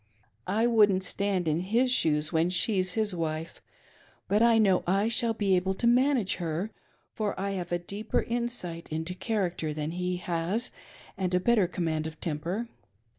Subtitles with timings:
[0.47, 3.61] I wouldn't stand in his shoes when she's his wife;
[4.27, 6.71] but I know l shall be able to manage her,
[7.13, 10.71] for I have a deeper insight into character than he has,
[11.19, 12.67] and a better command of temper.